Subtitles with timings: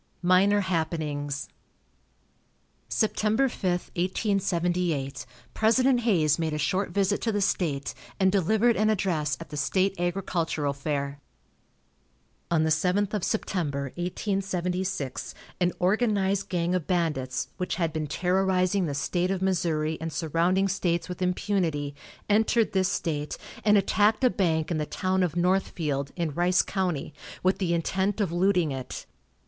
[0.23, 1.47] MINOR HAPPENINGS.
[2.89, 3.19] Sept.
[3.21, 3.39] 5,
[3.95, 9.49] 1878, President Hayes made a short visit to the state, and delivered an address at
[9.49, 11.19] the state agricultural fair.
[12.49, 18.87] On the 7th of September, 1876, an organized gang of bandits, which had been terrorizing
[18.87, 21.93] the State of Missouri and surrounding states with impunity,
[22.27, 27.13] entered this state, and attacked a bank in the town of Northfield, in Rice county,
[27.43, 29.05] with the intent of looting it.